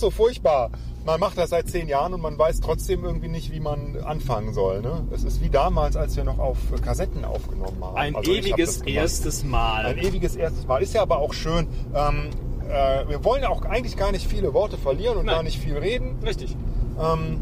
ist 0.00 0.06
so 0.06 0.10
furchtbar. 0.10 0.70
Man 1.04 1.20
macht 1.20 1.36
das 1.38 1.50
seit 1.50 1.68
zehn 1.68 1.88
Jahren 1.88 2.14
und 2.14 2.20
man 2.22 2.38
weiß 2.38 2.60
trotzdem 2.60 3.04
irgendwie 3.04 3.28
nicht, 3.28 3.52
wie 3.52 3.60
man 3.60 3.98
anfangen 4.04 4.52
soll. 4.54 4.80
Ne? 4.82 5.06
Es 5.12 5.24
ist 5.24 5.42
wie 5.42 5.48
damals, 5.50 5.96
als 5.96 6.16
wir 6.16 6.24
noch 6.24 6.38
auf 6.38 6.56
Kassetten 6.82 7.24
aufgenommen 7.24 7.76
haben. 7.82 7.96
Ein 7.96 8.16
Also 8.16 8.30
hab 8.32 8.38
ewiges 8.38 8.80
gemacht. 8.80 8.94
erstes 8.94 9.44
Mal. 9.44 9.86
Ein 9.86 9.98
ewiges 9.98 10.36
erstes 10.36 10.66
Mal. 10.66 10.82
Ist 10.82 10.94
ja 10.94 11.02
aber 11.02 11.18
auch 11.18 11.32
schön. 11.34 11.66
Ähm, 11.94 12.30
äh, 12.68 13.08
wir 13.08 13.24
wollen 13.24 13.42
ja 13.42 13.50
auch 13.50 13.62
eigentlich 13.62 13.96
gar 13.96 14.12
nicht 14.12 14.26
viele 14.26 14.54
Worte 14.54 14.76
verlieren 14.78 15.18
und 15.18 15.26
Nein. 15.26 15.34
gar 15.36 15.42
nicht 15.42 15.58
viel 15.58 15.76
reden, 15.76 16.16
Richtig. 16.24 16.56
ähm, 17.02 17.40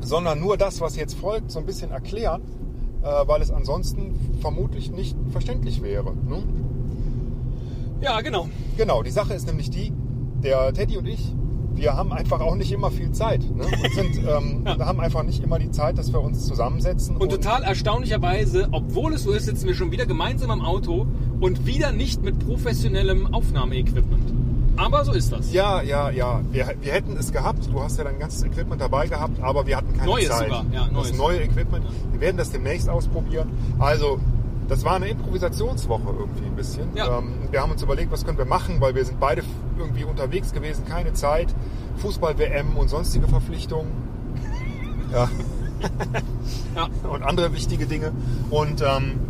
sondern 0.00 0.40
nur 0.40 0.56
das, 0.56 0.80
was 0.80 0.96
jetzt 0.96 1.14
folgt, 1.14 1.50
so 1.50 1.58
ein 1.58 1.66
bisschen 1.66 1.90
erklären, 1.90 2.42
äh, 3.02 3.06
weil 3.26 3.42
es 3.42 3.50
ansonsten 3.50 4.38
vermutlich 4.40 4.90
nicht 4.90 5.16
verständlich 5.30 5.82
wäre. 5.82 6.14
Ne? 6.14 6.42
Ja, 8.00 8.20
genau. 8.20 8.48
Genau, 8.76 9.02
die 9.02 9.10
Sache 9.10 9.34
ist 9.34 9.46
nämlich 9.46 9.70
die, 9.70 9.92
der 10.42 10.72
Teddy 10.74 10.98
und 10.98 11.06
ich, 11.06 11.32
wir 11.76 11.94
haben 11.94 12.12
einfach 12.12 12.40
auch 12.40 12.54
nicht 12.56 12.72
immer 12.72 12.90
viel 12.90 13.12
Zeit. 13.12 13.40
Ne? 13.54 13.64
Und 13.64 13.92
sind, 13.94 14.16
ähm, 14.28 14.62
Ja. 14.66 14.78
wir 14.78 14.86
haben 14.86 15.00
einfach 15.00 15.22
nicht 15.22 15.42
immer 15.42 15.58
die 15.58 15.70
Zeit, 15.70 15.98
dass 15.98 16.12
wir 16.12 16.20
uns 16.20 16.46
zusammensetzen. 16.46 17.16
Und 17.16 17.30
total 17.30 17.62
erstaunlicherweise, 17.62 18.68
obwohl 18.72 19.14
es 19.14 19.22
so 19.24 19.32
ist, 19.32 19.44
sitzen 19.46 19.66
wir 19.66 19.74
schon 19.74 19.90
wieder 19.90 20.06
gemeinsam 20.06 20.50
am 20.50 20.60
Auto 20.62 21.06
und 21.40 21.66
wieder 21.66 21.92
nicht 21.92 22.22
mit 22.22 22.38
professionellem 22.38 23.32
Aufnahmeequipment. 23.32 24.32
Aber 24.78 25.04
so 25.06 25.12
ist 25.12 25.32
das. 25.32 25.52
Ja, 25.54 25.80
ja, 25.80 26.10
ja. 26.10 26.42
Wir, 26.52 26.74
wir 26.82 26.92
hätten 26.92 27.16
es 27.16 27.32
gehabt. 27.32 27.66
Du 27.72 27.80
hast 27.82 27.96
ja 27.96 28.04
dein 28.04 28.18
ganzes 28.18 28.42
Equipment 28.44 28.78
dabei 28.80 29.06
gehabt, 29.06 29.40
aber 29.42 29.66
wir 29.66 29.74
hatten 29.78 29.94
keine 29.96 30.10
Neues 30.10 30.28
Zeit. 30.28 30.48
sogar, 30.48 30.66
ja, 30.70 30.84
das 30.84 30.92
neues. 30.92 31.16
neue 31.16 31.40
Equipment. 31.42 31.86
Wir 32.12 32.20
werden 32.20 32.36
das 32.36 32.50
demnächst 32.50 32.86
ausprobieren. 32.88 33.48
Also, 33.78 34.18
das 34.68 34.84
war 34.84 34.94
eine 34.96 35.08
Improvisationswoche 35.08 36.08
irgendwie 36.18 36.46
ein 36.46 36.56
bisschen. 36.56 36.88
Ja. 36.96 37.18
Ähm, 37.18 37.34
wir 37.50 37.60
haben 37.62 37.70
uns 37.72 37.82
überlegt, 37.82 38.10
was 38.12 38.24
können 38.24 38.38
wir 38.38 38.44
machen, 38.46 38.80
weil 38.80 38.94
wir 38.94 39.04
sind 39.04 39.20
beide 39.20 39.42
irgendwie 39.78 40.04
unterwegs 40.04 40.52
gewesen, 40.52 40.84
keine 40.86 41.12
Zeit. 41.12 41.54
Fußball-WM 41.98 42.76
und 42.76 42.88
sonstige 42.88 43.28
Verpflichtungen. 43.28 43.90
Ja. 45.12 45.28
Ja. 46.74 46.88
und 47.08 47.22
andere 47.22 47.52
wichtige 47.52 47.86
Dinge. 47.86 48.12
Und 48.50 48.82
ähm, 48.82 49.20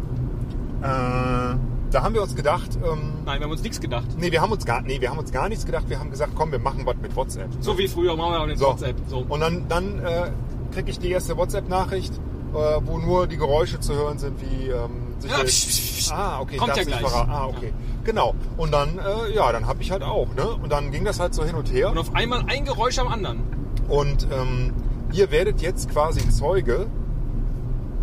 äh, 0.81 0.85
da 0.85 2.03
haben 2.03 2.15
wir 2.15 2.23
uns 2.23 2.35
gedacht, 2.35 2.71
ähm, 2.77 3.13
Nein, 3.25 3.39
wir 3.41 3.45
haben 3.45 3.51
uns 3.53 3.63
nichts 3.63 3.81
gedacht. 3.81 4.07
nee, 4.19 4.31
wir 4.33 4.41
haben 4.41 4.53
uns 4.53 4.65
gar, 4.65 4.81
nee, 4.83 5.01
wir 5.01 5.11
haben 5.11 5.19
uns 5.19 5.33
gar 5.33 5.49
nichts 5.49 5.65
gedacht. 5.67 5.89
Wir 5.89 5.99
haben 5.99 6.11
gesagt, 6.11 6.33
komm, 6.35 6.53
wir 6.53 6.59
machen 6.59 6.83
was 6.85 6.97
mit 7.03 7.15
WhatsApp. 7.15 7.49
So 7.61 7.77
wie 7.79 7.89
früher 7.89 8.17
machen 8.17 8.33
wir 8.33 8.41
auch 8.41 8.47
den 8.47 8.57
So. 8.59 8.67
WhatsApp. 8.67 8.97
So. 9.09 9.25
Und 9.29 9.41
dann, 9.41 9.67
dann 9.69 9.99
äh, 10.05 10.31
kriege 10.73 10.91
ich 10.91 10.99
die 10.99 11.11
erste 11.11 11.37
WhatsApp-Nachricht, 11.37 12.15
äh, 12.15 12.57
wo 12.85 12.99
nur 12.99 13.27
die 13.27 13.37
Geräusche 13.37 13.81
zu 13.81 13.95
hören 13.95 14.19
sind, 14.19 14.41
wie 14.41 14.69
ähm, 14.69 15.06
sich 15.23 15.31
Ja, 15.31 15.39
psch, 15.39 15.67
psch, 15.67 15.99
psch. 15.99 16.13
Ah, 16.13 16.41
okay, 16.41 16.57
Kommt 16.57 16.77
ja 16.77 16.85
gleich. 16.85 17.05
Ah, 17.05 17.47
okay. 17.47 17.73
Genau. 18.05 18.35
Und 18.57 18.73
dann, 18.73 18.99
äh, 18.99 19.35
ja, 19.35 19.51
dann 19.51 19.67
habe 19.67 19.83
ich 19.83 19.91
halt 19.91 20.03
auch, 20.03 20.29
ne? 20.35 20.47
Und 20.47 20.71
dann 20.71 20.93
ging 20.93 21.05
das 21.05 21.19
halt 21.19 21.35
so 21.35 21.45
hin 21.45 21.57
und 21.57 21.73
her. 21.73 21.91
Und 21.91 21.99
auf 21.99 22.15
einmal 22.15 22.45
ein 22.47 22.65
Geräusch 22.65 22.99
am 22.99 23.09
anderen. 23.09 23.43
Und 23.89 24.29
ähm, 24.33 24.73
ihr 25.13 25.31
werdet 25.31 25.61
jetzt 25.61 25.91
quasi 25.91 26.29
Zeuge 26.31 26.87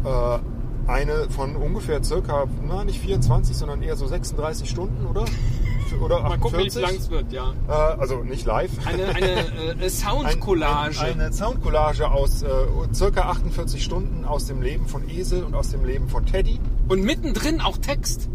äh, 0.04 0.40
eine 0.88 1.30
von 1.30 1.56
ungefähr 1.56 2.04
circa, 2.04 2.46
na 2.62 2.84
nicht 2.84 3.00
24, 3.00 3.56
sondern 3.56 3.82
eher 3.82 3.96
so 3.96 4.08
36 4.08 4.70
Stunden, 4.70 5.06
oder? 5.06 5.26
Oder 6.02 6.22
Mal 6.22 6.38
gucken, 6.38 6.60
wie 6.60 6.68
48? 6.68 6.82
lang 6.82 6.96
es 6.96 7.10
wird, 7.10 7.32
ja. 7.32 7.54
Äh, 7.68 7.72
also 7.72 8.18
nicht 8.24 8.46
live. 8.46 8.72
Eine, 8.86 9.08
eine 9.08 9.28
äh, 9.80 9.84
Ein- 9.84 9.90
Soundcollage. 9.90 11.00
Ein, 11.00 11.20
eine 11.20 11.34
Soundcollage 11.34 12.10
aus 12.12 12.44
äh, 12.44 12.48
circa 12.94 13.22
48 13.30 13.84
Stunden 13.84 14.26
aus 14.26 14.46
dem 14.46 14.62
Leben 14.62 14.88
von 14.88 15.08
Esel 15.10 15.44
und 15.44 15.56
aus 15.56 15.70
dem 15.70 15.86
Leben 15.86 16.08
von 16.10 16.26
Teddy. 16.26 16.60
Und 16.88 17.04
mittendrin 17.04 17.62
auch 17.62 17.78
Text. 17.78 18.30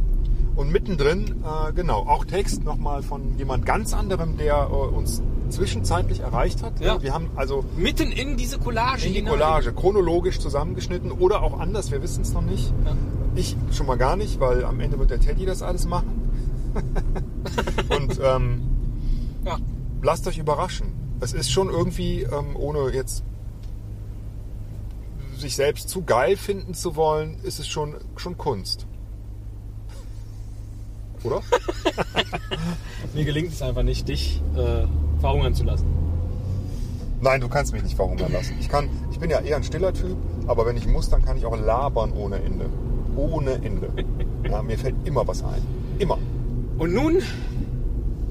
Und 0.57 0.73
mittendrin, 0.73 1.43
äh, 1.45 1.73
genau, 1.73 2.01
auch 2.01 2.25
Text 2.25 2.65
nochmal 2.65 3.03
von 3.03 3.37
jemand 3.39 3.65
ganz 3.65 3.95
anderem, 3.95 4.37
der 4.37 4.69
äh, 4.71 4.75
uns 4.75 5.23
zwischenzeitlich 5.51 6.21
erreicht 6.21 6.63
hat. 6.63 6.81
Ja. 6.81 7.01
Wir 7.03 7.15
haben 7.15 7.31
also 7.37 7.65
Mitten 7.77 8.11
in 8.13 8.37
diese 8.37 8.59
Collage 8.59 9.07
in 9.07 9.13
die 9.13 9.19
hinein. 9.21 9.35
Collage 9.35 9.73
chronologisch 9.73 10.41
zusammengeschnitten 10.41 11.13
oder 11.13 11.43
auch 11.43 11.59
anders, 11.61 11.91
wir 11.91 12.03
wissen 12.03 12.23
es 12.23 12.33
noch 12.33 12.43
nicht. 12.43 12.73
Ja. 12.85 12.93
Ich 13.35 13.57
schon 13.73 13.87
mal 13.87 13.97
gar 13.97 14.17
nicht, 14.17 14.41
weil 14.41 14.65
am 14.65 14.81
Ende 14.81 14.99
wird 14.99 15.11
der 15.11 15.21
Teddy 15.21 15.47
das 15.47 15.63
alles 15.63 15.87
machen. 15.87 16.29
und 17.91 18.21
ähm, 18.23 18.61
Ja. 19.45 19.59
lasst 20.03 20.27
euch 20.27 20.39
überraschen. 20.39 20.93
Es 21.21 21.33
ist 21.33 21.51
schon 21.51 21.69
irgendwie, 21.69 22.23
ähm, 22.23 22.55
ohne 22.55 22.91
jetzt 22.95 23.25
sich 25.37 25.55
selbst 25.57 25.89
zu 25.89 26.03
geil 26.03 26.37
finden 26.37 26.75
zu 26.75 26.97
wollen, 26.97 27.39
ist 27.43 27.59
es 27.61 27.69
schon, 27.69 27.95
schon 28.17 28.37
Kunst. 28.39 28.87
Oder? 31.25 31.43
Mir 33.15 33.25
gelingt 33.25 33.53
es 33.53 33.63
einfach 33.63 33.83
nicht, 33.83 34.09
dich 34.09 34.41
äh, 34.57 34.87
verhungern 35.21 35.55
zu 35.55 35.65
lassen. 35.65 35.87
Nein, 37.21 37.41
du 37.41 37.49
kannst 37.49 37.73
mich 37.73 37.83
nicht 37.83 37.97
verhungern 37.97 38.31
lassen. 38.33 38.55
Ich, 38.61 38.69
kann, 38.69 38.89
ich 39.11 39.19
bin 39.19 39.29
ja 39.29 39.41
eher 39.41 39.57
ein 39.57 39.65
stiller 39.65 39.93
Typ, 39.93 40.17
aber 40.47 40.65
wenn 40.67 40.77
ich 40.77 40.87
muss, 40.87 41.09
dann 41.11 41.25
kann 41.25 41.37
ich 41.37 41.45
auch 41.47 41.59
labern 41.59 42.13
ohne 42.13 42.37
Ende. 42.37 42.67
Ohne 43.17 43.53
Ende. 43.55 43.91
Ja, 44.49 44.63
mir 44.63 44.79
fällt 44.79 44.95
immer 45.05 45.27
was 45.27 45.43
ein. 45.43 45.61
Immer. 45.99 46.19
Und 46.79 46.95
nun, 46.95 47.19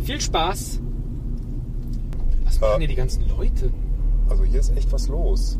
viel 0.04 0.22
Spaß. 0.22 0.80
Was 2.46 2.60
machen 2.62 2.76
Äh. 2.76 2.80
hier 2.80 2.88
die 2.88 2.96
ganzen 2.96 3.28
Leute? 3.28 3.72
Also 4.30 4.44
hier 4.44 4.60
ist 4.60 4.76
echt 4.76 4.92
was 4.92 5.08
los. 5.10 5.60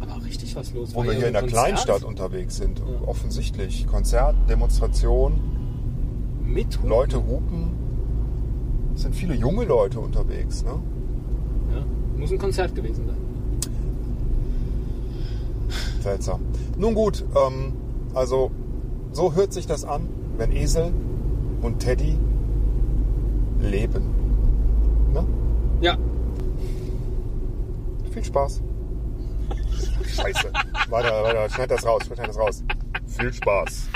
Aber 0.00 0.24
richtig 0.24 0.54
was 0.56 0.72
los. 0.72 0.94
Wo 0.94 1.04
wir 1.04 1.12
hier 1.12 1.26
in 1.26 1.32
der 1.32 1.42
Konzert? 1.42 1.64
Kleinstadt 1.66 2.04
unterwegs 2.04 2.56
sind. 2.56 2.78
Ja. 2.78 3.08
Offensichtlich. 3.08 3.86
Konzert, 3.86 4.34
Demonstration, 4.48 5.40
Mit 6.44 6.76
Hupen. 6.78 6.88
Leute 6.88 7.16
hupen. 7.26 7.70
Es 8.94 9.02
sind 9.02 9.14
viele 9.14 9.34
junge 9.34 9.64
Leute 9.64 10.00
unterwegs. 10.00 10.64
Ne? 10.64 10.72
Ja, 11.74 11.84
muss 12.18 12.32
ein 12.32 12.38
Konzert 12.38 12.74
gewesen 12.74 13.06
sein. 13.06 13.16
Seltsam. 16.00 16.40
Nun 16.76 16.94
gut, 16.94 17.24
ähm, 17.36 17.72
also 18.14 18.50
so 19.12 19.34
hört 19.34 19.52
sich 19.52 19.66
das 19.66 19.84
an, 19.84 20.08
wenn 20.38 20.50
Esel 20.50 20.92
und 21.62 21.78
Teddy 21.78 22.18
leben. 23.60 24.04
Ne? 25.12 25.26
Ja, 25.80 25.96
Viel 28.10 28.24
Spaß. 28.24 28.60
Scheiße. 30.04 30.52
Weiter, 30.88 31.22
weiter, 31.22 31.48
schneid 31.48 31.70
das 31.70 31.86
raus, 31.86 32.02
schneid 32.06 32.28
das 32.28 32.38
raus. 32.38 32.64
Viel 33.06 33.32
Spaß. 33.32 33.88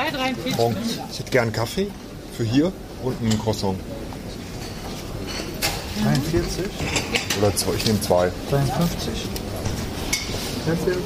Zwei, 0.00 0.10
drei. 0.10 0.32
Punkt. 0.52 0.78
Ich 1.12 1.18
hätte 1.18 1.30
gern 1.30 1.42
einen 1.44 1.52
Kaffee 1.52 1.88
für 2.34 2.44
hier 2.44 2.72
und 3.02 3.20
einen 3.20 3.38
Croissant. 3.38 3.78
43, 6.02 6.64
Oder 7.38 7.54
zwei, 7.54 7.74
ich 7.74 7.84
nehme 7.84 8.00
zwei. 8.00 8.32
52. 8.48 9.12
Nächste 10.66 10.96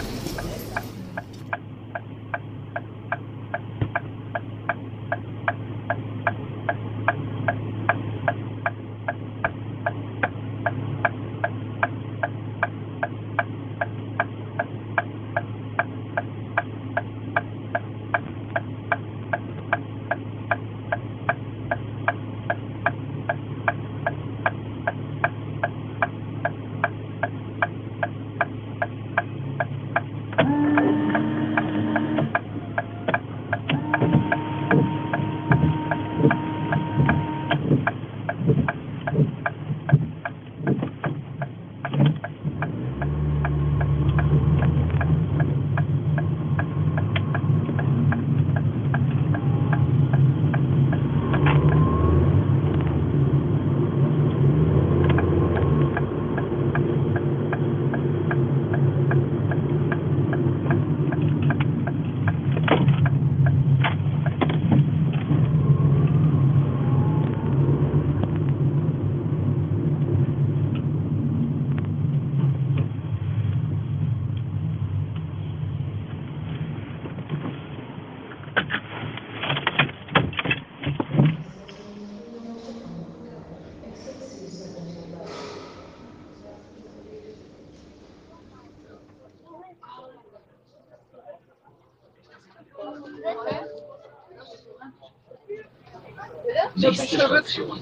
Station. 97.45 97.79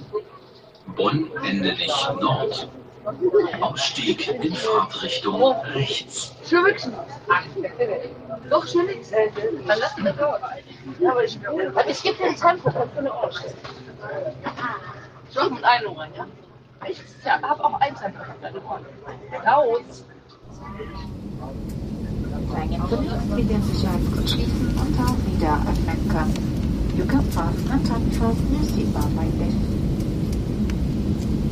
Bonn 0.96 1.30
Endelich 1.44 1.92
Nord. 2.20 2.68
Ausstieg 3.60 4.28
in 4.28 4.54
Fahrtrichtung 4.54 5.54
rechts. 5.74 6.32
Schwitzen. 6.48 6.92
Doch, 8.50 8.66
schwitzen. 8.66 9.16
Dann 9.66 9.78
lass 9.78 9.98
ihn 9.98 10.04
das 10.04 10.18
raus. 10.20 10.40
Ja, 11.00 11.10
aber 11.10 11.24
ich, 11.24 12.02
gebe 12.02 12.16
dir 12.16 12.24
einen 12.26 12.36
Zahnputz, 12.36 12.74
kannst 12.74 12.96
du 12.96 13.12
ausstellen. 13.12 13.54
Ich 15.30 15.36
mach 15.36 15.50
mit 15.50 15.64
einem 15.64 15.92
rein, 15.92 16.10
ja? 16.16 16.26
Ich 16.88 16.98
ja, 17.24 17.40
habe 17.40 17.64
auch 17.64 17.80
einen 17.80 17.96
Zahnputz 17.96 18.28
auf 18.28 18.40
deine 18.42 18.64
Ohren. 18.64 18.86
Raus. 19.46 20.04
Drängen 22.52 22.88
zunächst, 22.88 23.36
wie 23.36 23.42
den 23.44 23.62
Sicherheitsgurt 23.62 24.30
schließen 24.30 24.68
und 24.68 24.98
auch 25.00 25.16
wieder 25.32 25.54
öffnen 25.54 26.08
können. 26.08 26.61
This. 26.92 27.08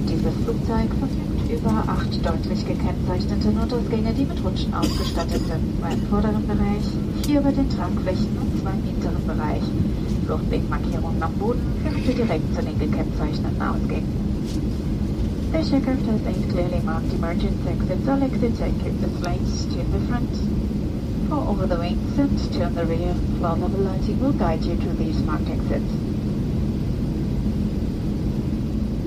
Dieses 0.06 0.34
Flugzeug 0.44 0.90
verfügt 0.98 1.50
über 1.50 1.82
acht 1.87 2.26
deutlich 2.26 2.66
gekennzeichnete 2.66 3.48
Notausgänge, 3.48 4.12
die 4.12 4.26
mit 4.26 4.44
Rutschen 4.44 4.75
ausgestattet 4.75 5.40
sind. 5.46 5.81
Zwei 5.81 5.94
im 5.94 6.02
vorderen 6.08 6.46
Bereich, 6.46 6.84
vier 7.22 7.40
bei 7.40 7.52
den 7.52 7.70
Tragflächen 7.70 8.37
und 8.38 8.60
zwei 8.60 8.72
im 8.72 8.82
hinteren 8.84 9.26
Bereich. 9.26 9.62
Fluchtwegmarkierungen 10.26 11.22
am 11.22 11.32
Boden 11.34 11.62
führen 11.82 12.02
Sie 12.06 12.14
direkt 12.14 12.54
zu 12.54 12.62
den 12.62 12.78
gekennzeichneten 12.78 13.62
Ausgängen. 13.62 14.31
The 15.52 15.58
aircraft 15.58 16.06
has 16.06 16.25
eight 16.26 16.48
clearly 16.50 16.81
marked 16.84 17.12
emergency 17.12 17.69
exits. 17.69 18.08
All 18.08 18.22
exits 18.22 18.60
are 18.60 18.69
equipped 18.69 19.02
with 19.02 19.20
lights 19.25 19.64
to 19.66 19.78
the 19.78 19.98
front, 20.06 20.31
four 21.30 21.46
over 21.46 21.66
the 21.66 21.78
and 21.80 22.52
two 22.52 22.62
on 22.62 22.74
the 22.74 22.84
rear. 22.84 23.14
Floor 23.38 23.54
level 23.56 23.80
lighting 23.86 24.18
will 24.20 24.32
guide 24.32 24.62
you 24.64 24.74
to 24.76 24.90
these 25.00 25.18
marked 25.22 25.48
exits. 25.48 25.92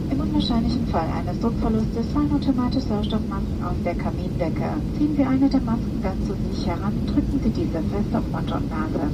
Im 0.09 0.21
unwahrscheinlichen 0.21 0.87
Fall 0.87 1.09
eines 1.11 1.37
Druckverlustes 1.41 2.07
fallen 2.13 2.31
automatisch 2.31 2.85
Sauerstoffmasken 2.85 3.63
aus 3.63 3.75
der 3.83 3.95
Kabindecke. 3.95 4.69
Ziehen 4.97 5.15
Sie 5.17 5.23
eine 5.23 5.49
der 5.49 5.61
Masken 5.61 6.01
ganz 6.01 6.25
zu 6.25 6.33
sich 6.47 6.65
heran, 6.65 6.93
drücken 7.07 7.39
Sie 7.43 7.49
diese 7.49 7.81
fest 7.91 8.15
auf 8.15 8.25
Mund 8.31 8.51
und 8.51 8.69
Nase. 8.69 9.05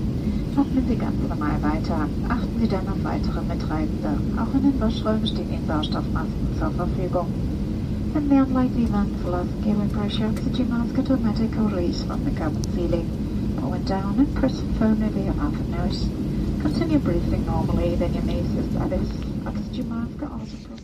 Atmen 0.55 0.85
Sie 0.87 0.95
ganz 0.95 1.15
normal 1.27 1.57
weiter. 1.63 2.07
Achten 2.27 2.59
Sie 2.59 2.67
dann 2.67 2.87
auf 2.89 3.03
weitere 3.03 3.41
Mitreisende. 3.41 4.11
Auch 4.37 4.53
in 4.53 4.63
den 4.69 4.79
Waschräumen 4.81 5.25
stehen 5.25 5.51
Ihnen 5.51 5.65
Sauerstoffmasken 5.65 6.49
zur 6.59 6.71
Verfügung. 6.71 7.48
When 8.11 8.27
the 8.27 8.37
unlikely 8.37 8.87
for 8.87 9.29
loss 9.29 9.47
cabin 9.63 9.87
pressure, 9.91 10.25
oxygen 10.25 10.69
mask 10.69 10.97
automatic 10.97 11.55
release 11.55 12.03
from 12.03 12.23
the 12.25 12.31
cabin 12.31 12.63
ceiling. 12.73 13.07
It 13.57 13.85
down 13.85 14.17
and 14.17 14.35
press 14.35 14.61
firmly 14.79 15.05
over 15.07 15.19
your 15.19 15.33
mouth 15.35 15.53
and 15.53 15.69
nose. 15.69 16.09
Continue 16.59 16.97
breathing 16.97 17.45
normally, 17.45 17.95
then 17.95 18.15
you 18.15 18.21
may 18.23 18.39
assist 18.39 18.75
others. 18.77 19.09
Oxygen 19.45 19.89
mask 19.89 20.23
also 20.23 20.78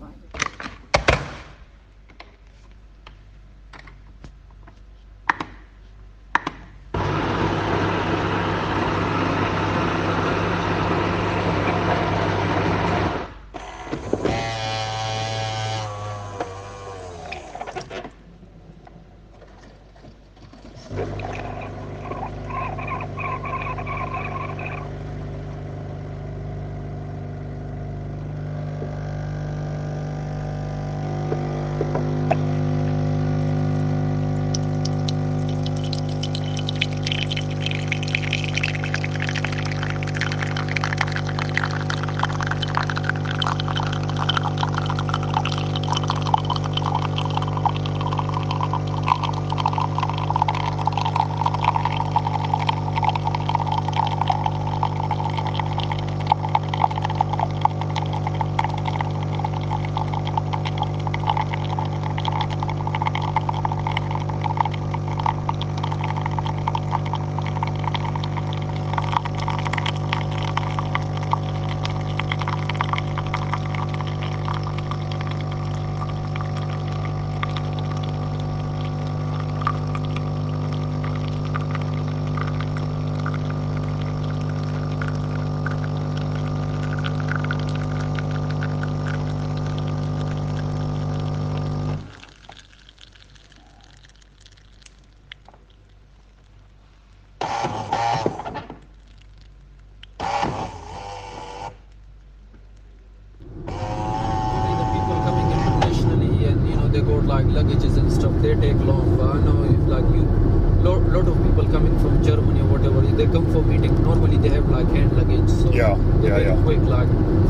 Yeah, 116.25 116.37
they 116.39 116.45
yeah, 116.45 116.55
very 116.55 116.57
yeah. 116.57 116.63
quick 116.63 116.81
like 116.97 117.09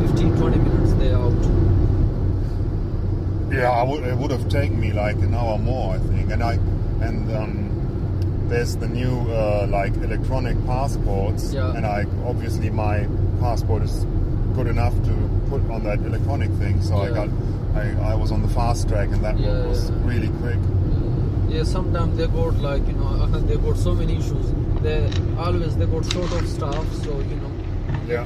15 0.09 0.35
20 0.37 0.57
minutes 0.57 0.93
they 0.93 1.11
out 1.13 1.33
Yeah, 3.51 3.69
I 3.71 3.83
would, 3.83 4.03
it 4.03 4.17
would 4.17 4.31
have 4.31 4.49
taken 4.49 4.79
me 4.79 4.91
like 4.91 5.15
an 5.17 5.33
hour 5.33 5.57
more, 5.57 5.95
I 5.95 5.99
think. 5.99 6.31
And 6.31 6.43
I 6.43 6.53
and 7.01 7.31
um, 7.35 8.47
there's 8.49 8.75
the 8.75 8.87
new 8.87 9.21
uh, 9.31 9.67
like 9.69 9.95
electronic 9.97 10.57
passports, 10.65 11.53
Yeah. 11.53 11.73
and 11.75 11.85
I 11.85 12.05
obviously 12.25 12.69
my 12.69 13.07
passport 13.39 13.83
is 13.83 14.05
good 14.55 14.67
enough 14.67 14.93
to 15.03 15.13
put 15.49 15.61
on 15.69 15.83
that 15.83 15.99
electronic 15.99 16.51
thing. 16.53 16.81
So 16.81 16.97
I 16.97 17.09
got 17.09 17.29
I, 17.75 18.11
I 18.11 18.15
was 18.15 18.31
on 18.31 18.41
the 18.41 18.47
fast 18.49 18.87
track, 18.89 19.09
and 19.09 19.23
that 19.23 19.37
Yeah, 19.39 19.65
was 19.67 19.89
yeah. 19.89 19.97
really 20.11 20.29
quick. 20.41 20.59
yeah 21.49 21.63
sometimes 21.63 22.17
they 22.17 22.27
got 22.27 22.55
like 22.67 22.85
you 22.87 22.93
know 22.99 23.27
they 23.49 23.57
got 23.65 23.77
so 23.77 23.91
many 23.97 24.15
issues 24.21 24.47
they 24.85 24.95
always 25.37 25.75
they 25.81 25.85
got 25.85 26.05
short 26.13 26.31
of 26.37 26.47
staff 26.53 26.87
so 27.03 27.11
you 27.31 27.35
know 27.41 27.51
Yeah. 28.13 28.25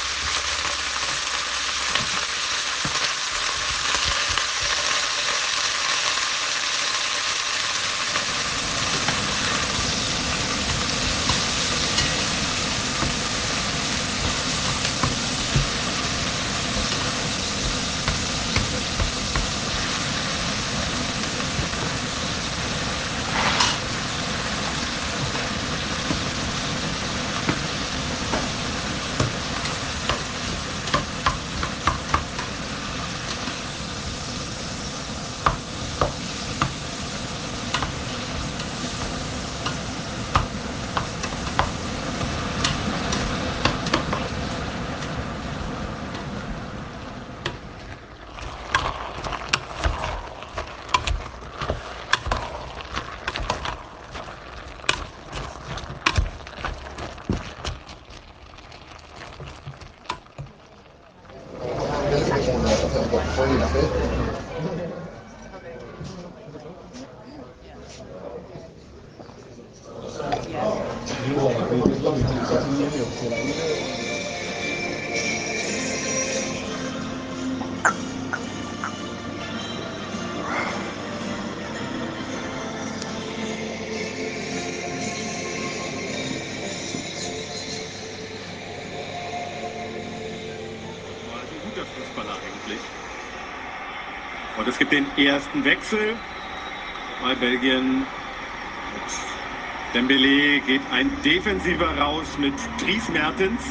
fois, 63.41 63.49
il 63.49 63.63
a. 63.63 64.20
gibt 94.81 94.93
den 94.93 95.05
ersten 95.15 95.63
Wechsel 95.63 96.15
bei 97.21 97.35
Belgien. 97.35 98.03
Dembele 99.93 100.59
geht 100.61 100.81
ein 100.91 101.11
Defensiver 101.23 101.95
raus 101.99 102.25
mit 102.39 102.55
Dries 102.79 103.07
Mertens, 103.09 103.61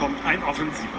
kommt 0.00 0.18
ein 0.26 0.42
Offensiver. 0.42 0.98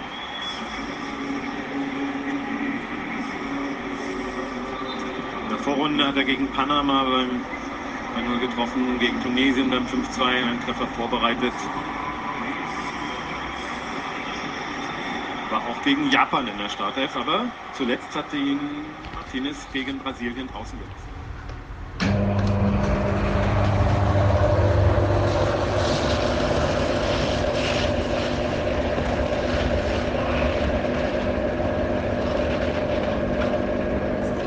In 5.43 5.49
der 5.49 5.59
Vorrunde 5.59 6.07
hat 6.07 6.15
er 6.15 6.23
gegen 6.23 6.47
Panama 6.53 7.03
beim 7.03 7.41
1-0 8.25 8.39
getroffen, 8.47 8.97
gegen 8.99 9.21
Tunesien 9.21 9.69
beim 9.69 9.83
5-2 9.83 10.23
einen 10.23 10.61
Treffer 10.61 10.87
vorbereitet. 10.95 11.53
War 15.49 15.59
auch 15.59 15.72
gegen 15.83 16.09
Japan 16.09 16.47
in 16.47 16.57
der 16.57 16.69
Startelf, 16.69 17.15
aber 17.15 17.45
zuletzt 17.73 18.15
hatte 18.15 18.37
ihn 18.37 18.59
Martinez 19.13 19.67
gegen 19.73 19.99
Brasilien 19.99 20.47
draußen 20.47 20.79
gelassen. 20.79 21.13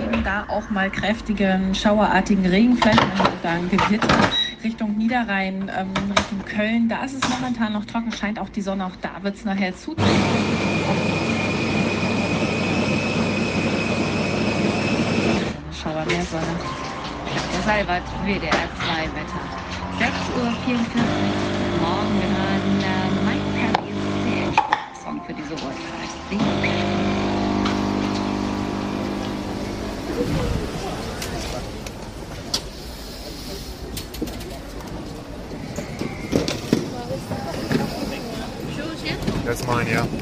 eben 0.06 0.22
da 0.22 0.44
auch 0.48 0.70
mal 0.70 0.90
kräftigen, 0.90 1.74
schauerartigen 1.74 2.46
Regen, 2.46 2.76
vielleicht 2.76 3.02
man 3.02 3.16
könnte 3.16 3.38
sagen 3.42 3.68
Gewitter 3.68 4.28
Richtung 4.62 4.96
Niederrhein, 4.96 5.70
ähm, 5.76 6.12
Richtung 6.12 6.44
Köln. 6.44 6.88
Da 6.88 7.02
ist 7.04 7.14
es 7.14 7.28
momentan 7.28 7.72
noch 7.72 7.84
trocken, 7.86 8.12
scheint 8.12 8.38
auch 8.38 8.48
die 8.48 8.62
Sonne, 8.62 8.86
auch 8.86 8.96
da 8.96 9.22
wird 9.22 9.34
es 9.34 9.44
nachher 9.44 9.74
zutreten. 9.74 10.55
Schauer 16.06 16.12
mehr 16.12 16.24
Sonne. 16.24 16.56
Der 17.52 17.62
Salvat 17.62 18.02
WDR 18.24 18.68
2 18.78 19.02
Wetter. 19.14 19.42
6.44 19.98 20.36
Uhr. 20.36 20.52
Morgen 21.80 22.14
wir 22.20 22.28
hören 22.28 22.74
äh, 22.82 23.08
Mike 23.24 23.48
Perry's 23.54 24.54
CL-Song 24.54 25.20
für 25.26 25.34
diese 25.34 25.52
Uhrzeit. 25.52 25.86
That's 39.44 39.64
mine, 39.66 39.88
yeah. 39.88 40.15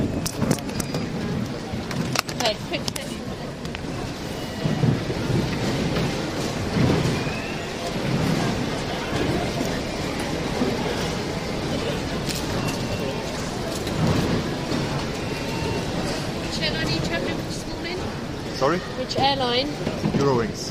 Airline? 19.16 19.68
Eurowings. 20.18 20.63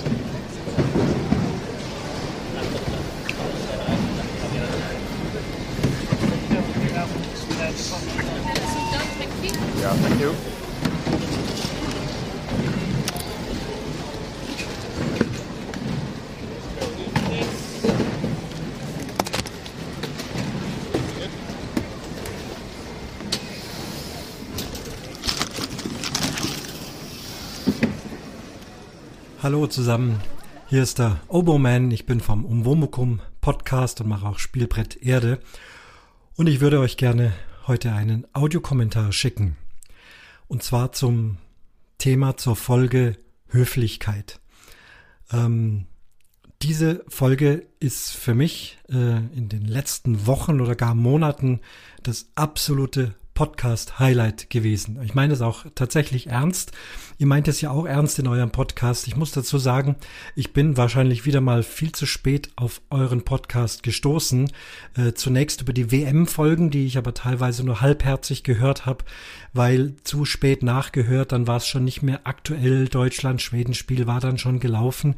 Hallo 29.44 29.68
zusammen, 29.68 30.22
hier 30.70 30.82
ist 30.82 31.00
der 31.00 31.20
Oboman, 31.28 31.92
ich 31.92 32.06
bin 32.06 32.22
vom 32.22 32.46
Umwomukum 32.46 33.20
Podcast 33.42 34.00
und 34.00 34.08
mache 34.08 34.26
auch 34.26 34.40
Spielbrett 34.40 34.96
Erde. 35.04 35.42
Und 36.38 36.48
ich 36.48 36.62
würde 36.62 36.80
euch 36.80 36.96
gerne 36.96 37.34
heute 37.68 37.92
einen 37.92 38.26
Audiokommentar 38.32 39.12
schicken. 39.12 39.58
Und 40.48 40.64
zwar 40.64 40.94
zum 40.94 41.40
Thema 41.98 42.38
zur 42.38 42.56
Folge 42.56 43.18
Höflichkeit. 43.50 44.40
Ähm, 45.30 45.88
diese 46.62 47.04
Folge 47.10 47.68
ist 47.82 48.12
für 48.12 48.36
mich 48.36 48.78
äh, 48.88 49.18
in 49.36 49.50
den 49.50 49.66
letzten 49.66 50.26
Wochen 50.26 50.62
oder 50.62 50.76
gar 50.76 50.96
Monaten 50.96 51.60
das 52.02 52.30
absolute 52.36 53.14
Podcast-Highlight 53.34 54.50
gewesen. 54.50 55.00
Ich 55.04 55.16
meine 55.16 55.34
es 55.34 55.42
auch 55.42 55.66
tatsächlich 55.76 56.28
ernst. 56.28 56.72
Ihr 57.18 57.28
meint 57.28 57.48
es 57.48 57.62
ja 57.62 57.72
auch 57.72 57.86
ernst 57.86 58.20
in 58.20 58.28
eurem 58.28 58.52
Podcast. 58.52 59.08
Ich 59.08 59.16
muss 59.16 59.32
dazu 59.32 59.58
sagen, 59.58 59.96
ich 60.36 60.54
bin 60.54 60.78
wahrscheinlich 60.78 61.26
wieder 61.26 61.42
mal 61.42 61.64
viel 61.64 61.92
zu 61.92 62.06
spät 62.06 62.52
auf 62.56 62.82
euren 62.90 63.24
Podcast 63.24 63.84
gestoßen. 63.84 64.52
Äh, 64.96 65.14
zunächst 65.14 65.62
über 65.62 65.74
die 65.74 65.92
WM-Folgen, 65.92 66.70
die 66.70 66.86
ich 66.86 66.98
aber 66.98 67.14
teilweise 67.14 67.64
nur 67.64 67.82
halbherzig 67.82 68.44
gehört 68.44 68.86
habe, 68.86 69.06
weil 69.54 69.96
zu 70.04 70.26
spät 70.26 70.64
nachgehört, 70.64 71.32
dann 71.32 71.48
war 71.48 71.58
es 71.58 71.68
schon 71.68 71.84
nicht 71.84 72.02
mehr 72.02 72.22
aktuell. 72.26 72.88
Deutschland-Schweden-Spiel 72.88 74.08
war 74.08 74.20
dann 74.20 74.38
schon 74.38 74.60
gelaufen. 74.60 75.16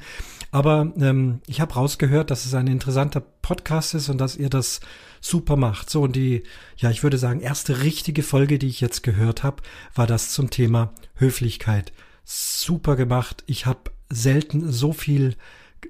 Aber 0.51 0.93
ähm, 0.99 1.41
ich 1.47 1.59
habe 1.59 1.73
rausgehört, 1.73 2.31
dass 2.31 2.45
es 2.45 2.53
ein 2.53 2.67
interessanter 2.67 3.23
Podcast 3.45 3.93
ist 3.93 4.09
und 4.09 4.17
dass 4.17 4.35
ihr 4.35 4.49
das 4.49 4.79
super 5.21 5.55
macht. 5.55 5.91
So, 5.91 6.01
und 6.01 6.15
die, 6.15 6.41
ja, 6.77 6.89
ich 6.89 7.03
würde 7.03 7.19
sagen, 7.19 7.41
erste 7.41 7.83
richtige 7.83 8.23
Folge, 8.23 8.57
die 8.57 8.67
ich 8.67 8.81
jetzt 8.81 9.03
gehört 9.03 9.43
habe, 9.43 9.61
war 9.93 10.07
das 10.07 10.31
zum 10.31 10.49
Thema 10.49 10.95
Höflichkeit. 11.13 11.93
Super 12.23 12.95
gemacht. 12.95 13.43
Ich 13.45 13.67
habe 13.67 13.91
selten 14.09 14.71
so 14.71 14.93
viel, 14.93 15.35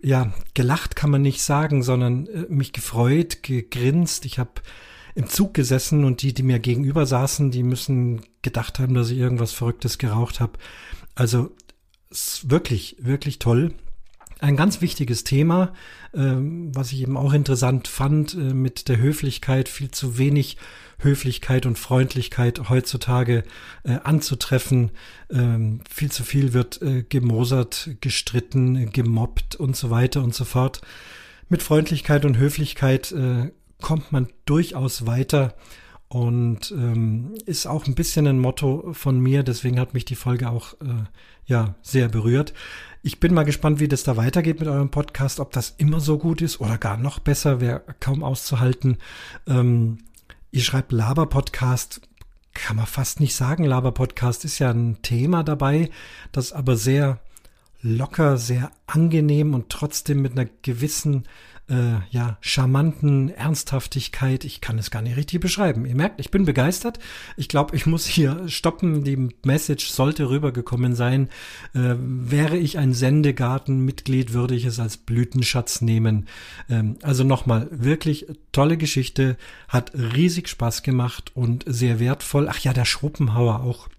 ja, 0.04 0.34
gelacht 0.54 0.98
kann 0.98 1.10
man 1.10 1.22
nicht 1.22 1.42
sagen, 1.42 1.82
sondern 1.82 2.28
äh, 2.28 2.46
mich 2.50 2.74
gefreut, 2.74 3.42
gegrinst. 3.42 4.26
Ich 4.26 4.38
habe 4.38 4.52
im 5.14 5.30
Zug 5.30 5.54
gesessen 5.54 6.04
und 6.04 6.24
die, 6.24 6.34
die 6.34 6.44
mir 6.44 6.60
gegenüber 6.60 7.06
saßen, 7.06 7.52
die 7.52 7.64
müssen 7.64 8.26
gedacht 8.42 8.80
haben, 8.80 8.96
dass 8.96 9.12
ich 9.12 9.18
irgendwas 9.18 9.54
Verrücktes 9.54 9.98
geraucht 9.98 10.42
habe. 10.42 10.60
Also 11.16 11.56
wirklich, 12.44 12.98
wirklich 13.00 13.40
toll. 13.40 13.74
Ein 14.40 14.58
ganz 14.58 14.82
wichtiges 14.82 15.24
Thema, 15.24 15.74
ähm, 16.14 16.76
was 16.76 16.92
ich 16.92 17.02
eben 17.02 17.16
auch 17.16 17.32
interessant 17.32 17.88
fand, 17.88 18.34
äh, 18.34 18.54
mit 18.54 18.90
der 18.90 18.98
Höflichkeit, 18.98 19.70
viel 19.70 19.92
zu 19.92 20.18
wenig 20.18 20.58
Höflichkeit 21.00 21.66
und 21.66 21.80
Freundlichkeit 21.80 22.70
heutzutage 22.70 23.44
äh, 23.84 23.98
anzutreffen. 24.04 24.92
Ähm, 25.30 25.82
viel 25.90 26.12
zu 26.12 26.24
viel 26.24 26.54
wird 26.54 26.82
äh, 26.82 27.04
gemosert, 27.04 27.92
gestritten, 28.02 28.92
gemobbt 28.92 29.56
und 29.56 29.78
so 29.78 29.90
weiter 29.90 30.22
und 30.22 30.36
so 30.36 30.44
fort. 30.44 30.82
Mit 31.48 31.62
Freundlichkeit 31.62 32.26
und 32.26 32.38
Höflichkeit 32.38 33.14
kommt 33.80 34.12
man 34.12 34.28
durchaus 34.46 35.06
weiter 35.06 35.54
und 36.08 36.72
ähm, 36.72 37.34
ist 37.46 37.66
auch 37.66 37.88
ein 37.88 37.96
bisschen 37.96 38.28
ein 38.28 38.40
Motto 38.40 38.94
von 38.94 39.20
mir. 39.20 39.44
Deswegen 39.44 39.80
hat 39.80 39.94
mich 39.94 40.06
die 40.06 40.16
Folge 40.16 40.50
auch 40.50 40.74
äh, 40.76 41.06
ja 41.46 41.76
sehr 41.82 42.10
berührt. 42.10 42.54
Ich 43.02 43.20
bin 43.20 43.34
mal 43.34 43.44
gespannt, 43.44 43.80
wie 43.80 43.88
das 43.88 44.04
da 44.04 44.18
weitergeht 44.18 44.60
mit 44.60 44.70
eurem 44.70 44.92
Podcast, 44.92 45.40
ob 45.40 45.52
das 45.52 45.76
immer 45.78 46.00
so 46.00 46.18
gut 46.18 46.42
ist 46.42 46.60
oder 46.62 46.78
gar 46.78 46.98
noch 46.98 47.20
besser, 47.20 47.60
wäre 47.60 47.84
kaum 48.00 48.24
auszuhalten. 48.24 48.98
Ähm, 49.48 50.00
ihr 50.52 50.62
schreibt 50.62 50.92
Laber-Podcast, 50.92 52.02
kann 52.54 52.78
man 52.78 52.86
fast 52.86 53.20
nicht 53.20 53.36
sagen. 53.36 53.64
Laber-Podcast 53.64 54.46
ist 54.46 54.60
ja 54.60 54.72
ein 54.72 55.02
Thema 55.02 55.44
dabei, 55.44 55.90
das 56.32 56.54
aber 56.54 56.78
sehr 56.78 57.20
locker, 57.82 58.38
sehr 58.38 58.72
angenehm 58.88 59.54
und 59.54 59.70
trotzdem 59.70 60.22
mit 60.22 60.32
einer 60.32 60.50
gewissen 60.64 61.26
äh, 61.70 62.00
ja, 62.12 62.38
charmanten 62.42 63.30
Ernsthaftigkeit. 63.30 64.46
Ich 64.46 64.62
kann 64.62 64.78
es 64.78 64.92
gar 64.92 65.02
nicht 65.02 65.18
richtig 65.18 65.40
beschreiben. 65.40 65.86
Ihr 65.86 65.96
merkt, 65.96 66.20
ich 66.20 66.32
bin 66.32 66.46
begeistert. 66.46 67.00
Ich 67.38 67.50
glaube, 67.50 67.76
ich 67.76 67.86
muss 67.86 68.06
hier 68.06 68.48
stoppen. 68.48 69.04
Die 69.04 69.30
Message 69.44 69.88
sollte 69.90 70.30
rübergekommen 70.30 70.96
sein. 70.96 71.30
Äh, 71.74 71.96
wäre 71.98 72.58
ich 72.58 72.78
ein 72.78 72.94
Sendegartenmitglied, 72.94 74.34
würde 74.34 74.56
ich 74.56 74.66
es 74.66 74.80
als 74.80 74.98
Blütenschatz 74.98 75.82
nehmen. 75.82 76.28
Ähm, 76.70 76.98
also 77.02 77.24
nochmal, 77.24 77.68
wirklich 77.72 78.28
tolle 78.52 78.78
Geschichte, 78.78 79.38
hat 79.68 79.92
riesig 79.94 80.50
Spaß 80.50 80.84
gemacht 80.84 81.32
und 81.36 81.64
sehr 81.68 82.00
wertvoll. 82.00 82.48
Ach 82.50 82.60
ja, 82.60 82.74
der 82.74 82.86
Schopenhauer 82.86 83.62
auch 83.62 83.90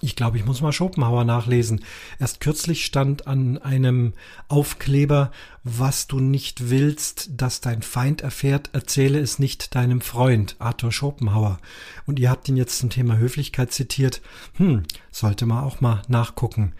ich 0.00 0.16
glaube, 0.16 0.36
ich 0.38 0.44
muss 0.44 0.60
mal 0.60 0.72
Schopenhauer 0.72 1.24
nachlesen. 1.24 1.84
Erst 2.18 2.40
kürzlich 2.40 2.84
stand 2.84 3.26
an 3.26 3.58
einem 3.58 4.12
Aufkleber, 4.48 5.30
was 5.62 6.08
du 6.08 6.18
nicht 6.18 6.68
willst, 6.68 7.30
dass 7.36 7.60
dein 7.60 7.82
Feind 7.82 8.20
erfährt, 8.20 8.70
erzähle 8.72 9.20
es 9.20 9.38
nicht 9.38 9.74
deinem 9.74 10.00
Freund, 10.00 10.56
Arthur 10.58 10.90
Schopenhauer. 10.90 11.58
Und 12.06 12.18
ihr 12.18 12.28
habt 12.28 12.48
ihn 12.48 12.56
jetzt 12.56 12.78
zum 12.78 12.90
Thema 12.90 13.16
Höflichkeit 13.18 13.72
zitiert. 13.72 14.20
Hm, 14.54 14.82
sollte 15.12 15.46
man 15.46 15.62
auch 15.62 15.80
mal 15.80 16.02
nachgucken, 16.08 16.74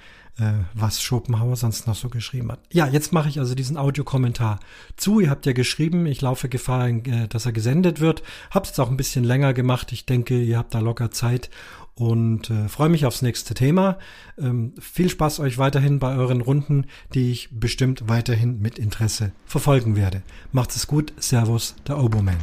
was 0.75 1.01
Schopenhauer 1.01 1.57
sonst 1.57 1.87
noch 1.87 1.95
so 1.95 2.09
geschrieben 2.09 2.51
hat. 2.51 2.61
Ja, 2.73 2.89
jetzt 2.89 3.13
mache 3.13 3.29
ich 3.29 3.39
also 3.39 3.55
diesen 3.55 3.77
Audiokommentar 3.77 4.59
zu. 4.97 5.21
Ihr 5.21 5.31
habt 5.31 5.47
ja 5.47 5.53
geschrieben, 5.53 6.07
ich 6.07 6.21
laufe 6.21 6.49
Gefahr, 6.49 6.89
äh, 6.89 7.29
dass 7.29 7.47
er 7.47 7.53
gesendet 7.53 8.01
wird. 8.01 8.23
Hab's 8.51 8.71
jetzt 8.71 8.81
auch 8.81 8.91
ein 8.91 8.97
bisschen 8.97 9.25
länger 9.25 9.55
gemacht. 9.55 9.93
Ich 9.93 10.07
denke, 10.07 10.41
ihr 10.41 10.59
habt 10.59 10.75
da 10.75 10.81
locker 10.81 11.11
Zeit 11.11 11.51
und 11.95 12.51
äh, 12.51 12.69
freue 12.69 12.89
mich 12.89 13.07
aufs 13.07 13.23
nächste 13.23 13.55
Thema. 13.55 13.99
Ähm, 14.37 14.75
viel 14.81 15.09
Spaß 15.09 15.41
euch 15.41 15.59
weiterhin 15.59 16.01
bei 16.01 16.17
euren 16.17 16.41
Runden, 16.41 16.87
die 17.15 17.31
ich 17.31 17.49
bestimmt 17.53 18.09
weiterhin 18.09 18.61
mit 18.61 18.79
Interesse 18.79 19.33
verfolgen 19.47 19.95
werde. 19.95 20.23
Macht 20.53 20.75
es 20.75 20.87
gut. 20.87 21.13
Servus, 21.19 21.77
der 21.87 21.99
Oboman. 21.99 22.39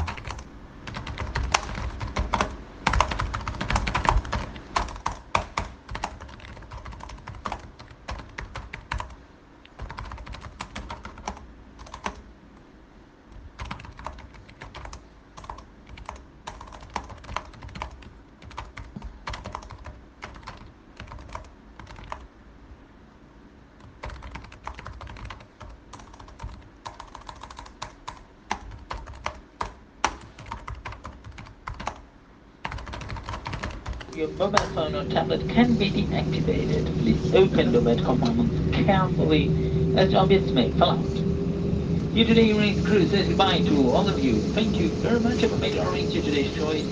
Your 34.21 34.29
mobile 34.38 34.69
phone 34.75 34.93
or 34.93 35.03
tablet 35.10 35.41
can 35.49 35.75
be 35.77 35.89
deactivated. 35.89 36.86
Please 37.01 37.34
open 37.34 37.71
the 37.71 37.81
web 37.81 37.97
compartment 38.05 38.71
carefully 38.71 39.49
as 39.97 40.12
your 40.13 40.27
bits 40.27 40.51
may 40.51 40.69
fall 40.77 40.91
out. 40.91 42.15
You 42.15 42.23
today 42.25 42.53
Orange 42.53 42.86
Crew 42.86 43.10
says 43.10 43.29
goodbye 43.29 43.62
to 43.62 43.89
all 43.89 44.07
of 44.07 44.19
you. 44.19 44.39
Thank 44.53 44.77
you 44.77 44.89
very 45.01 45.19
much 45.19 45.41
for 45.41 45.57
making 45.57 45.81
your 45.81 46.21
today's 46.21 46.55
choice. 46.55 46.86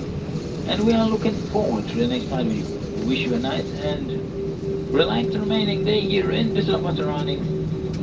And 0.65 0.87
we 0.87 0.93
are 0.93 1.07
looking 1.07 1.37
forward 1.51 1.87
to 1.89 1.95
the 1.99 2.07
next 2.07 2.31
you. 2.31 2.65
We 2.97 3.05
wish 3.05 3.19
you 3.19 3.35
a 3.35 3.39
nice 3.39 3.69
and 3.77 4.91
relaxed 4.91 5.37
remaining 5.37 5.85
day 5.85 6.01
here 6.01 6.31
in 6.31 6.55
Düsseldorf 6.55 6.97
surroundings. 6.97 7.45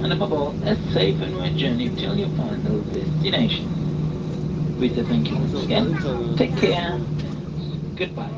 And 0.05 0.12
above 0.12 0.33
all, 0.33 0.55
a 0.62 0.77
safe 0.93 1.21
and 1.21 1.37
wet 1.37 1.57
journey 1.57 1.89
till 1.97 2.17
your 2.17 2.29
final 2.37 2.79
destination. 2.95 4.79
We 4.79 4.89
say 4.91 5.03
thank 5.03 5.29
you 5.29 5.35
once 5.35 5.65
again. 5.65 6.37
Take 6.37 6.57
care. 6.59 7.01
Goodbye. 7.97 8.36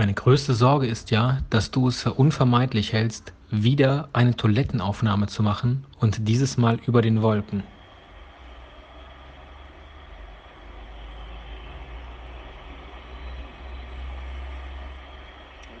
Meine 0.00 0.14
größte 0.14 0.54
Sorge 0.54 0.86
ist 0.86 1.10
ja, 1.10 1.40
dass 1.50 1.70
du 1.70 1.86
es 1.86 2.00
für 2.00 2.14
unvermeidlich 2.14 2.94
hältst, 2.94 3.34
wieder 3.50 4.08
eine 4.14 4.34
Toilettenaufnahme 4.34 5.26
zu 5.26 5.42
machen 5.42 5.84
und 5.98 6.26
dieses 6.26 6.56
Mal 6.56 6.78
über 6.86 7.02
den 7.02 7.20
Wolken. 7.20 7.64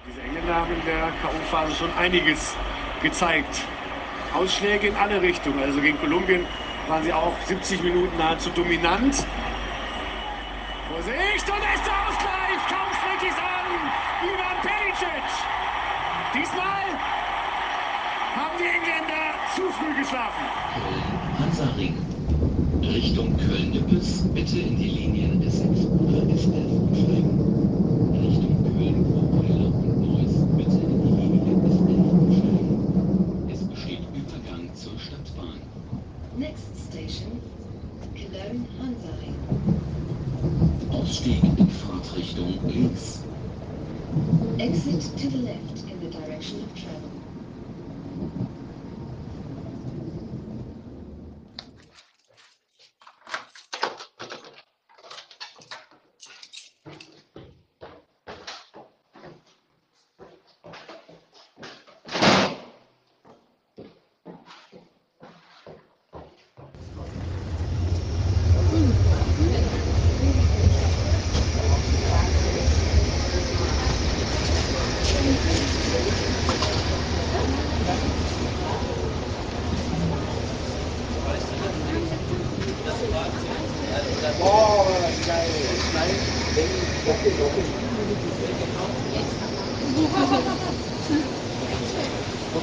Diese 0.06 0.20
Engländer 0.20 0.54
haben 0.54 0.70
in 0.70 0.84
der 0.84 1.12
K.O.-Phase 1.22 1.74
schon 1.74 1.90
einiges 1.98 2.54
gezeigt. 3.02 3.62
Ausschläge 4.34 4.88
in 4.88 4.96
alle 4.96 5.22
Richtungen. 5.22 5.60
Also 5.60 5.80
gegen 5.80 5.98
Kolumbien 5.98 6.44
waren 6.88 7.02
sie 7.04 7.12
auch 7.14 7.32
70 7.46 7.82
Minuten 7.82 8.18
nahezu 8.18 8.50
dominant. 8.50 9.14
Vorsicht 10.90 11.48
und 11.48 11.64
ist 11.74 11.86
der 11.86 11.96
Ausgleich! 12.06 12.60
Kaum 12.68 12.92
spricht 12.92 13.32
es 13.32 13.38
an! 13.38 13.50
Pericic! 15.00 15.24
Diesmal 16.34 16.84
haben 18.36 18.56
die 18.58 18.68
Engländer 18.68 19.32
zu 19.56 19.62
früh 19.72 19.94
geschlafen. 19.98 20.44
Hansaring. 21.38 21.96
Richtung 22.82 23.34
Köln-Nippes, 23.38 24.24
bitte 24.34 24.58
in 24.58 24.76
die 24.76 24.88
Linien 24.88 25.42
S6 25.42 25.88
oder 25.88 26.18
S11 26.34 26.80
umsteigen. 26.82 27.32
Richtung 28.12 28.62
Köln-Vorweiler 28.62 29.72
und 29.72 30.00
Neuss, 30.02 30.34
bitte 30.56 30.78
in 30.84 31.02
die 31.02 31.12
Linie 31.22 31.54
S11 31.70 32.10
umsteigen. 32.20 33.48
Es 33.50 33.60
besteht 33.68 34.00
Übergang 34.14 34.74
zur 34.74 34.98
Stadtbahn. 34.98 35.60
Next 36.36 36.68
station, 36.90 37.40
Cologne 38.12 38.66
Hansaring. 38.82 39.36
Ausstieg 40.92 41.42
in 41.42 41.70
Fahrtrichtung 41.70 42.58
links. 42.66 43.19
Left 45.50 45.90
in 45.90 45.98
the 45.98 46.10
direction 46.16 46.62
of 46.62 46.72
travel. 46.76 47.19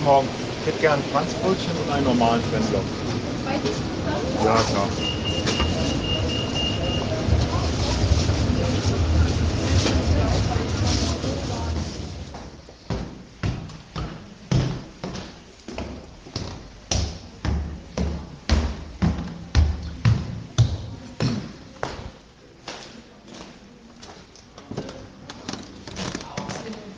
Morgen. 0.08 0.30
Ich 0.62 0.67
hätte 0.67 0.80
gern 0.80 1.04
Franzbrötchen 1.12 1.76
und 1.76 1.89
einen 1.89 2.06
normalen 2.06 2.41
Prenzlauch. 2.43 2.82
Ja, 4.41 4.63
klar. 4.63 4.88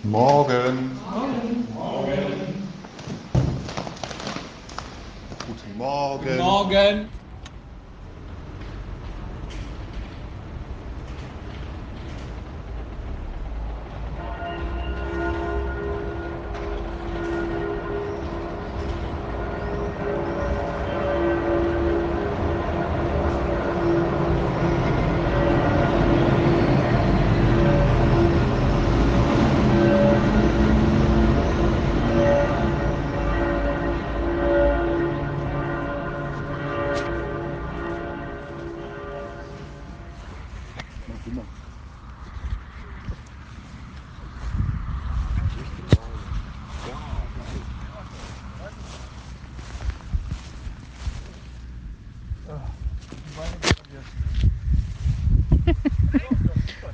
Morgen. 0.04 1.02
Morgen. 1.12 1.67
Morgen. 1.74 2.38
Morgen. 5.80 6.38
Morgen. 6.38 7.18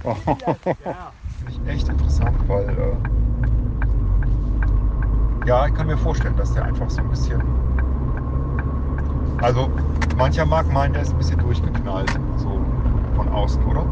Oh, 0.04 0.16
echt 1.68 1.90
interessant, 1.90 2.38
weil 2.48 2.70
äh, 2.70 2.96
ja, 5.48 5.66
ich 5.68 5.74
kann 5.74 5.88
mir 5.88 5.98
vorstellen, 5.98 6.36
dass 6.36 6.54
der 6.54 6.66
einfach 6.66 6.90
so 6.90 7.02
ein 7.02 7.10
bisschen. 7.10 7.42
Also 9.42 9.70
mancher 10.18 10.46
mag 10.46 10.72
meinen, 10.72 10.94
der 10.94 11.04
ist 11.04 11.12
ein 11.12 11.18
bisschen 11.18 11.40
durchgeknallt, 11.40 12.12
so 12.38 12.62
von 13.16 13.28
außen, 13.30 13.64
oder? 13.64 13.86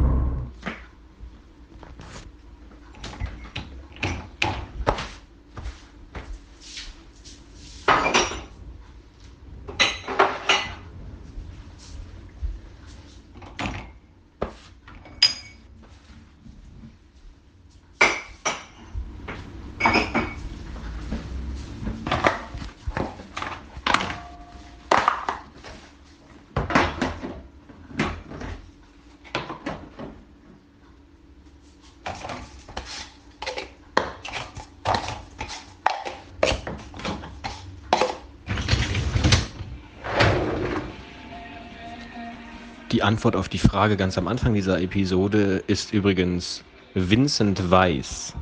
Die 42.94 43.02
Antwort 43.02 43.36
auf 43.36 43.50
die 43.50 43.58
Frage 43.58 43.98
ganz 43.98 44.20
am 44.20 44.28
Anfang 44.28 44.54
dieser 44.54 44.80
Episode 44.80 45.64
ist 45.66 45.94
übrigens 45.94 46.64
Vincent 46.94 47.72
Weiss. 47.72 48.36